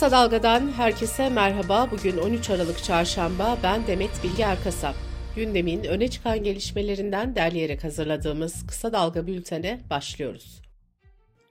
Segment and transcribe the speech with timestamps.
[0.00, 1.88] Kısa Dalga'dan herkese merhaba.
[1.90, 3.58] Bugün 13 Aralık Çarşamba.
[3.62, 4.94] Ben Demet Bilge Erkasap.
[5.36, 10.62] Gündemin öne çıkan gelişmelerinden derleyerek hazırladığımız Kısa Dalga bültene başlıyoruz.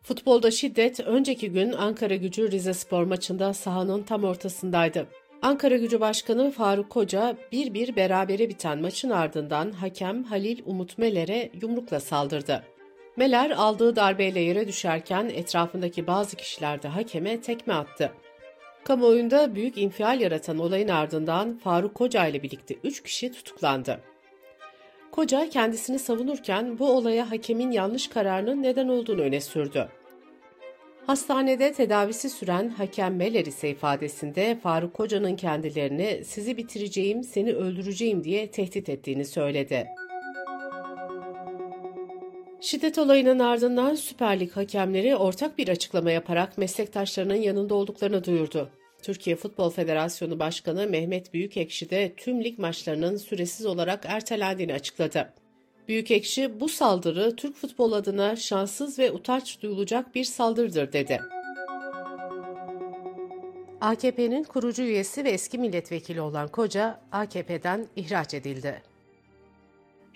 [0.04, 5.08] Futbolda şiddet önceki gün Ankara Gücü Rize Spor maçında sahanın tam ortasındaydı.
[5.42, 11.52] Ankara Gücü Başkanı Faruk Koca bir bir berabere biten maçın ardından hakem Halil Umut Meler'e
[11.62, 12.64] yumrukla saldırdı.
[13.18, 18.12] Meler aldığı darbeyle yere düşerken etrafındaki bazı kişiler de hakeme tekme attı.
[18.90, 24.00] Kamuoyunda büyük infial yaratan olayın ardından Faruk Koca ile birlikte 3 kişi tutuklandı.
[25.12, 29.90] Koca kendisini savunurken bu olaya hakemin yanlış kararının neden olduğunu öne sürdü.
[31.08, 38.52] Hastanede tedavisi süren hakem Meler ise ifadesinde Faruk Koca'nın kendilerini sizi bitireceğim, seni öldüreceğim diye
[38.52, 39.88] tehdit ettiğini söyledi.
[42.62, 48.70] Şiddet olayının ardından Süper Lig hakemleri ortak bir açıklama yaparak meslektaşlarının yanında olduklarını duyurdu.
[49.02, 55.34] Türkiye Futbol Federasyonu Başkanı Mehmet Büyükekşi de tüm lig maçlarının süresiz olarak ertelendiğini açıkladı.
[55.88, 61.22] Büyükekşi bu saldırı Türk futbol adına şanssız ve utanç duyulacak bir saldırıdır dedi.
[63.82, 68.82] AKP'nin kurucu üyesi ve eski milletvekili olan Koca AKP'den ihraç edildi.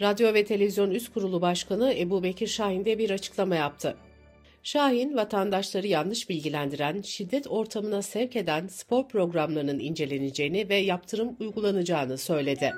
[0.02, 3.98] Radyo ve Televizyon Üst Kurulu Başkanı Ebu Bekir Şahin de bir açıklama yaptı.
[4.64, 12.74] Şahin, vatandaşları yanlış bilgilendiren, şiddet ortamına sevk eden spor programlarının inceleneceğini ve yaptırım uygulanacağını söyledi.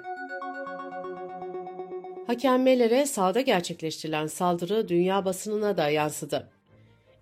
[2.27, 6.49] Hakemmelere sahada gerçekleştirilen saldırı dünya basınına da yansıdı.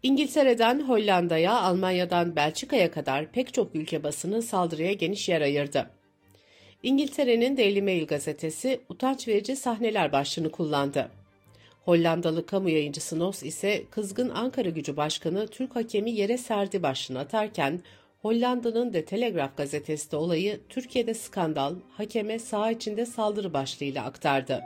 [0.03, 5.89] İngiltere'den Hollanda'ya, Almanya'dan Belçika'ya kadar pek çok ülke basını saldırıya geniş yer ayırdı.
[6.84, 11.23] İngiltere'nin Daily Mail gazetesi utanç verici sahneler başlığını kullandı.
[11.86, 17.81] Hollandalı kamu yayıncısı Nos ise kızgın Ankara gücü başkanı Türk hakemi yere serdi başlığını atarken
[18.22, 24.62] Hollanda'nın The Telegraph gazetesi de olayı Türkiye'de skandal, hakeme saha içinde saldırı başlığıyla aktardı.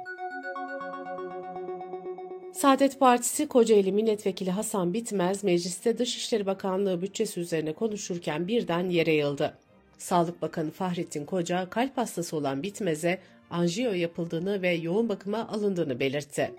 [2.53, 9.57] Saadet Partisi Kocaeli Milletvekili Hasan Bitmez mecliste Dışişleri Bakanlığı bütçesi üzerine konuşurken birden yere yıldı.
[9.97, 13.19] Sağlık Bakanı Fahrettin Koca kalp hastası olan Bitmez'e
[13.49, 16.51] anjiyo yapıldığını ve yoğun bakıma alındığını belirtti.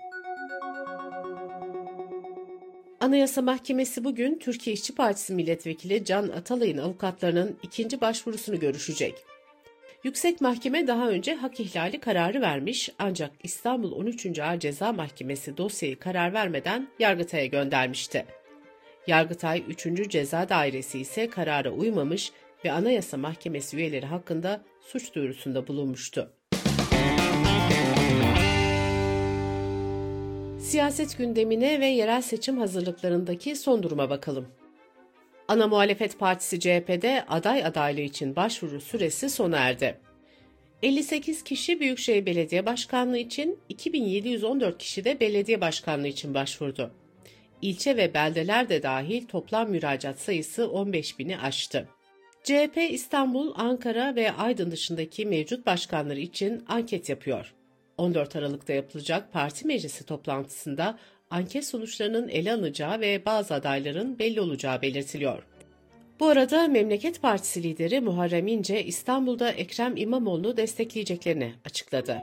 [3.01, 9.15] Anayasa Mahkemesi bugün Türkiye İşçi Partisi Milletvekili Can Atalay'ın avukatlarının ikinci başvurusunu görüşecek.
[10.03, 14.39] Yüksek Mahkeme daha önce hak ihlali kararı vermiş ancak İstanbul 13.
[14.39, 18.25] Ağır Ceza Mahkemesi dosyayı karar vermeden Yargıtay'a göndermişti.
[19.07, 20.09] Yargıtay 3.
[20.09, 22.31] Ceza Dairesi ise karara uymamış
[22.65, 26.33] ve Anayasa Mahkemesi üyeleri hakkında suç duyurusunda bulunmuştu.
[30.69, 34.47] Siyaset gündemine ve yerel seçim hazırlıklarındaki son duruma bakalım.
[35.47, 39.97] Ana Muhalefet Partisi CHP'de aday adaylığı için başvuru süresi sona erdi.
[40.83, 46.91] 58 kişi Büyükşehir Belediye Başkanlığı için, 2714 kişi de belediye başkanlığı için başvurdu.
[47.61, 51.87] İlçe ve beldeler de dahil toplam müracaat sayısı 15 bini aştı.
[52.43, 57.53] CHP İstanbul, Ankara ve Aydın dışındaki mevcut başkanları için anket yapıyor.
[57.99, 60.99] 14 Aralık'ta yapılacak parti meclisi toplantısında
[61.29, 65.43] anket sonuçlarının ele alınacağı ve bazı adayların belli olacağı belirtiliyor.
[66.19, 72.21] Bu arada Memleket Partisi lideri Muharrem İnce İstanbul'da Ekrem İmamoğlu'nu destekleyeceklerini açıkladı.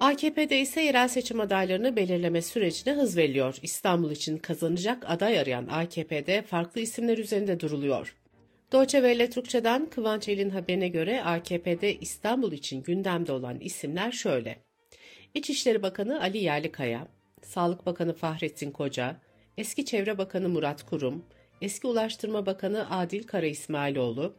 [0.00, 3.56] AKP'de ise yerel seçim adaylarını belirleme sürecine hız veriliyor.
[3.62, 8.19] İstanbul için kazanacak aday arayan AKP'de farklı isimler üzerinde duruluyor.
[8.72, 14.58] Deutsche Welle Türkçe'den Kıvanç El'in haberine göre AKP'de İstanbul için gündemde olan isimler şöyle.
[15.34, 17.08] İçişleri Bakanı Ali Yerlikaya,
[17.42, 19.16] Sağlık Bakanı Fahrettin Koca,
[19.58, 21.24] Eski Çevre Bakanı Murat Kurum,
[21.62, 24.34] Eski Ulaştırma Bakanı Adil Kara İsmailoğlu,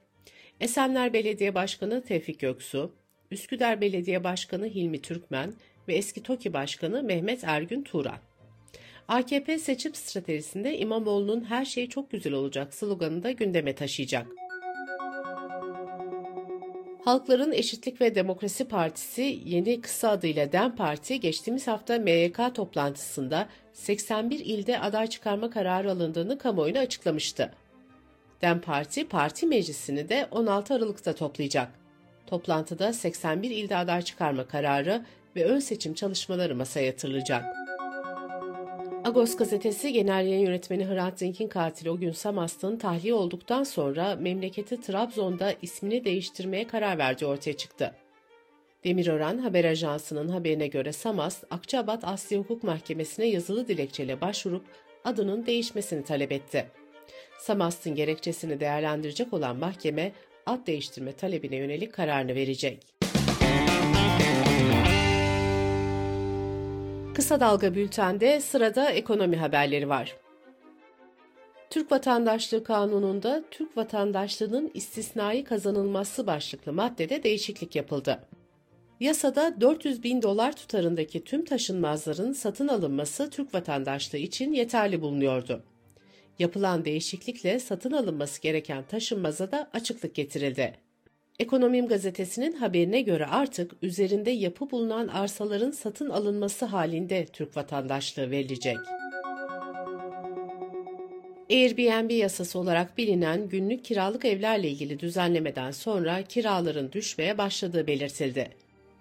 [0.59, 2.95] Esenler Belediye Başkanı Tevfik Göksu,
[3.31, 5.53] Üsküdar Belediye Başkanı Hilmi Türkmen
[5.87, 8.19] ve eski TOKİ Başkanı Mehmet Ergün Turan.
[9.11, 14.27] AKP seçim stratejisinde İmamoğlu'nun her şey çok güzel olacak sloganını da gündeme taşıyacak.
[17.05, 24.39] Halkların Eşitlik ve Demokrasi Partisi yeni kısa adıyla DEM Parti geçtiğimiz hafta MYK toplantısında 81
[24.39, 27.51] ilde aday çıkarma kararı alındığını kamuoyuna açıklamıştı.
[28.41, 31.71] DEM Parti parti meclisini de 16 Aralık'ta toplayacak.
[32.27, 35.05] Toplantıda 81 ilde aday çıkarma kararı
[35.35, 37.60] ve ön seçim çalışmaları masaya yatırılacak.
[39.03, 44.81] Agos gazetesi genel yayın yönetmeni Hrant Dink'in katili o gün Samast'ın tahliye olduktan sonra memleketi
[44.81, 47.95] Trabzon'da ismini değiştirmeye karar verdiği ortaya çıktı.
[48.83, 54.65] Demirören haber ajansının haberine göre Samast, Akçabat Asya Hukuk Mahkemesi'ne yazılı dilekçeyle başvurup
[55.03, 56.65] adının değişmesini talep etti.
[57.39, 60.11] Samast'ın gerekçesini değerlendirecek olan mahkeme
[60.45, 63.00] ad değiştirme talebine yönelik kararını verecek.
[67.15, 70.15] Kısa Dalga Bülten'de sırada ekonomi haberleri var.
[71.69, 78.27] Türk Vatandaşlığı Kanunu'nda Türk vatandaşlığının istisnai kazanılması başlıklı maddede değişiklik yapıldı.
[78.99, 85.63] Yasada 400 bin dolar tutarındaki tüm taşınmazların satın alınması Türk vatandaşlığı için yeterli bulunuyordu.
[86.39, 90.90] Yapılan değişiklikle satın alınması gereken taşınmaza da açıklık getirildi.
[91.41, 98.77] Ekonomim gazetesinin haberine göre artık üzerinde yapı bulunan arsaların satın alınması halinde Türk vatandaşlığı verilecek.
[101.49, 108.49] Airbnb yasası olarak bilinen günlük kiralık evlerle ilgili düzenlemeden sonra kiraların düşmeye başladığı belirtildi.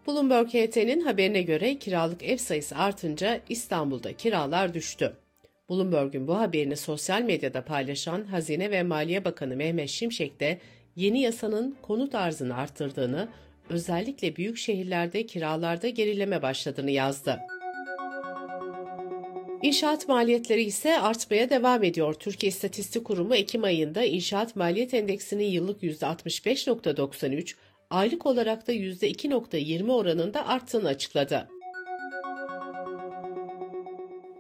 [0.07, 5.13] Bloomberg HT'nin haberine göre kiralık ev sayısı artınca İstanbul'da kiralar düştü.
[5.71, 10.59] Bloomberg'un bu haberini sosyal medyada paylaşan Hazine ve Maliye Bakanı Mehmet Şimşek de
[10.97, 13.29] yeni yasanın konut arzını arttırdığını,
[13.69, 17.41] özellikle büyük şehirlerde kiralarda gerileme başladığını yazdı.
[19.63, 22.15] İnşaat maliyetleri ise artmaya devam ediyor.
[22.15, 27.55] Türkiye İstatistik Kurumu Ekim ayında inşaat maliyet endeksinin yıllık %65.93,
[27.91, 31.49] aylık olarak da %2.20 oranında arttığını açıkladı.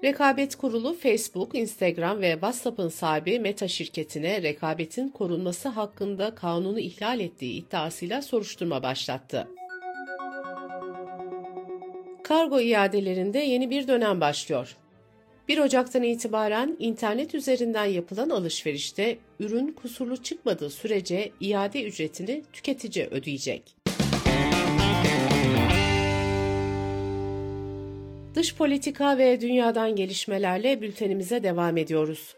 [0.05, 7.52] Rekabet Kurulu Facebook, Instagram ve WhatsApp'ın sahibi Meta şirketine rekabetin korunması hakkında kanunu ihlal ettiği
[7.52, 9.49] iddiasıyla soruşturma başlattı.
[12.23, 14.76] Kargo iadelerinde yeni bir dönem başlıyor.
[15.49, 23.80] 1 Ocak'tan itibaren internet üzerinden yapılan alışverişte ürün kusurlu çıkmadığı sürece iade ücretini tüketici ödeyecek.
[28.35, 32.35] Dış politika ve dünyadan gelişmelerle bültenimize devam ediyoruz.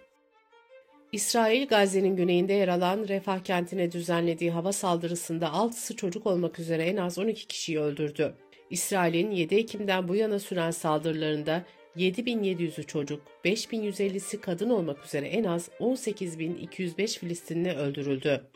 [1.13, 6.97] İsrail, Gazze'nin güneyinde yer alan Refah kentine düzenlediği hava saldırısında 6'sı çocuk olmak üzere en
[6.97, 8.35] az 12 kişiyi öldürdü.
[8.71, 11.65] İsrail'in 7 Ekim'den bu yana süren saldırılarında
[11.97, 18.52] 7700'ü çocuk, 5150'si kadın olmak üzere en az 18205 Filistinli öldürüldü.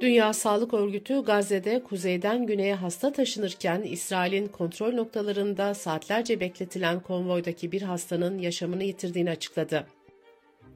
[0.00, 7.82] Dünya Sağlık Örgütü Gazze'de kuzeyden güneye hasta taşınırken İsrail'in kontrol noktalarında saatlerce bekletilen konvoydaki bir
[7.82, 9.86] hastanın yaşamını yitirdiğini açıkladı.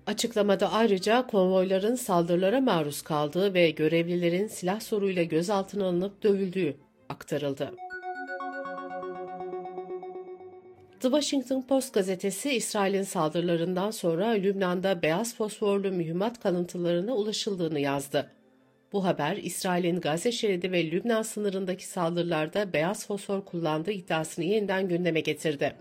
[0.07, 6.77] Açıklamada ayrıca konvoyların saldırılara maruz kaldığı ve görevlilerin silah soruyla gözaltına alınıp dövüldüğü
[7.09, 7.75] aktarıldı.
[11.01, 18.31] The Washington Post gazetesi İsrail'in saldırılarından sonra Lübnan'da beyaz fosforlu mühimmat kalıntılarına ulaşıldığını yazdı.
[18.95, 25.21] Bu haber İsrail'in Gazze şeridi ve Lübnan sınırındaki saldırılarda beyaz fosfor kullandığı iddiasını yeniden gündeme
[25.21, 25.75] getirdi.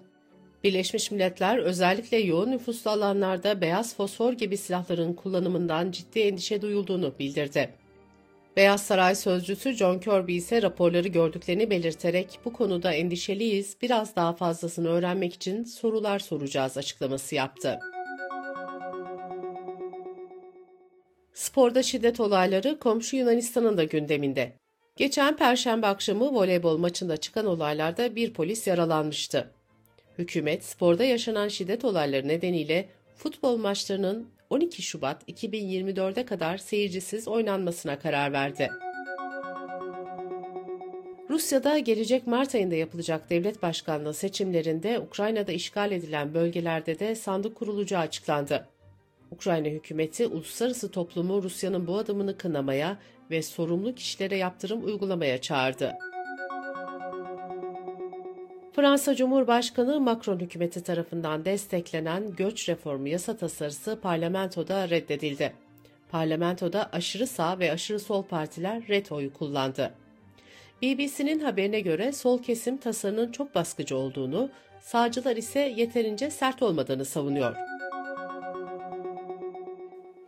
[0.64, 7.70] Birleşmiş Milletler özellikle yoğun nüfuslu alanlarda beyaz fosfor gibi silahların kullanımından ciddi endişe duyulduğunu bildirdi.
[8.58, 14.90] Beyaz Saray sözcüsü John Kirby ise raporları gördüklerini belirterek bu konuda endişeliyiz, biraz daha fazlasını
[14.90, 17.80] öğrenmek için sorular soracağız açıklaması yaptı.
[21.34, 24.54] Sporda şiddet olayları komşu Yunanistan'ın da gündeminde.
[24.96, 29.52] Geçen perşembe akşamı voleybol maçında çıkan olaylarda bir polis yaralanmıştı.
[30.18, 38.34] Hükümet sporda yaşanan şiddet olayları nedeniyle futbol maçlarının 12 Şubat 2024'e kadar seyircisiz oynanmasına karar
[38.34, 38.70] verdi.
[41.30, 48.02] Rusya'da gelecek Mart ayında yapılacak devlet başkanlığı seçimlerinde Ukrayna'da işgal edilen bölgelerde de sandık kurulacağı
[48.02, 48.68] açıklandı.
[49.34, 52.98] Ukrayna hükümeti uluslararası toplumu Rusya'nın bu adımını kınamaya
[53.32, 55.94] ve sorumlu kişilere yaptırım uygulamaya çağırdı.
[58.76, 65.54] Fransa Cumhurbaşkanı Macron hükümeti tarafından desteklenen göç reformu yasa tasarısı parlamentoda reddedildi.
[66.12, 69.94] Parlamentoda aşırı sağ ve aşırı sol partiler red oyu kullandı.
[70.82, 74.50] BBC'nin haberine göre sol kesim tasarının çok baskıcı olduğunu,
[74.82, 77.73] sağcılar ise yeterince sert olmadığını savunuyor.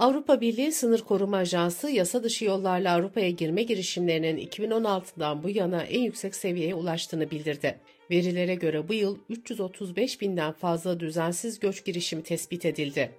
[0.06, 6.02] Avrupa Birliği Sınır Koruma Ajansı yasa dışı yollarla Avrupa'ya girme girişimlerinin 2016'dan bu yana en
[6.02, 7.80] yüksek seviyeye ulaştığını bildirdi.
[8.12, 13.12] Verilere göre bu yıl 335 binden fazla düzensiz göç girişimi tespit edildi.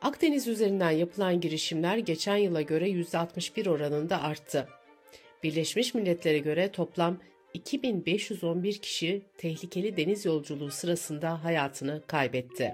[0.00, 4.68] Akdeniz üzerinden yapılan girişimler geçen yıla göre %61 oranında arttı.
[5.42, 7.18] Birleşmiş Milletler'e göre toplam
[7.54, 12.72] 2511 kişi tehlikeli deniz yolculuğu sırasında hayatını kaybetti.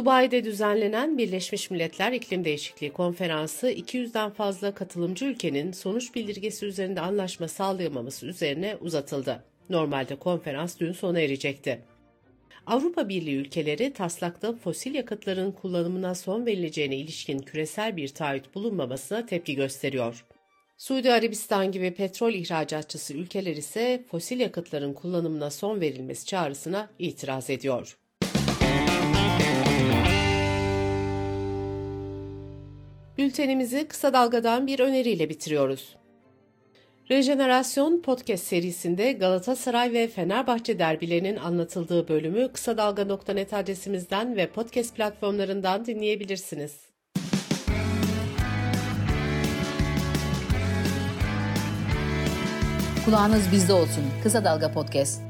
[0.00, 7.48] Dubai'de düzenlenen Birleşmiş Milletler İklim Değişikliği Konferansı 200'den fazla katılımcı ülkenin sonuç bildirgesi üzerinde anlaşma
[7.48, 9.44] sağlayamaması üzerine uzatıldı.
[9.70, 11.80] Normalde konferans dün sona erecekti.
[12.66, 19.54] Avrupa Birliği ülkeleri taslakta fosil yakıtların kullanımına son verileceğine ilişkin küresel bir taahhüt bulunmamasına tepki
[19.54, 20.24] gösteriyor.
[20.78, 27.96] Suudi Arabistan gibi petrol ihracatçısı ülkeler ise fosil yakıtların kullanımına son verilmesi çağrısına itiraz ediyor.
[33.20, 35.96] Bültenimizi kısa dalgadan bir öneriyle bitiriyoruz.
[37.10, 45.86] Rejenerasyon Podcast serisinde Galatasaray ve Fenerbahçe derbilerinin anlatıldığı bölümü kısa dalga.net adresimizden ve podcast platformlarından
[45.86, 46.76] dinleyebilirsiniz.
[53.04, 54.04] Kulağınız bizde olsun.
[54.22, 55.29] Kısa Dalga Podcast.